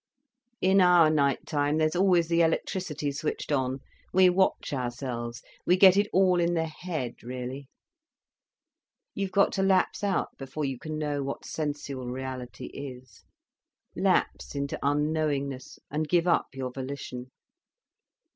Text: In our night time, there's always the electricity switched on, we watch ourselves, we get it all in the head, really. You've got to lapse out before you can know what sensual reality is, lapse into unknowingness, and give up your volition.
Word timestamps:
In 0.61 0.81
our 0.81 1.11
night 1.11 1.45
time, 1.45 1.77
there's 1.77 1.95
always 1.95 2.27
the 2.27 2.41
electricity 2.41 3.11
switched 3.11 3.51
on, 3.51 3.81
we 4.11 4.31
watch 4.31 4.73
ourselves, 4.73 5.43
we 5.63 5.77
get 5.77 5.95
it 5.95 6.07
all 6.11 6.39
in 6.39 6.55
the 6.55 6.65
head, 6.65 7.21
really. 7.21 7.67
You've 9.13 9.31
got 9.31 9.51
to 9.51 9.61
lapse 9.61 10.03
out 10.03 10.29
before 10.39 10.65
you 10.65 10.79
can 10.79 10.97
know 10.97 11.21
what 11.21 11.45
sensual 11.45 12.07
reality 12.07 12.65
is, 12.73 13.21
lapse 13.95 14.55
into 14.55 14.79
unknowingness, 14.81 15.77
and 15.91 16.09
give 16.09 16.25
up 16.27 16.47
your 16.55 16.71
volition. 16.71 17.29